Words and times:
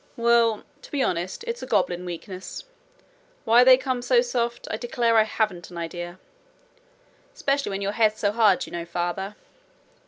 'Well, 0.17 0.63
to 0.81 0.89
be 0.89 1.03
honest, 1.03 1.43
it's 1.45 1.61
a 1.61 1.67
goblin 1.67 2.05
weakness. 2.05 2.63
Why 3.45 3.63
they 3.63 3.77
come 3.77 4.01
so 4.01 4.21
soft, 4.21 4.67
I 4.71 4.77
declare 4.77 5.15
I 5.15 5.25
haven't 5.25 5.69
an 5.69 5.77
idea.' 5.77 6.17
'Specially 7.35 7.69
when 7.69 7.81
your 7.83 7.91
head's 7.91 8.19
so 8.19 8.31
hard, 8.31 8.65
you 8.65 8.71
know, 8.71 8.83
father.' 8.83 9.35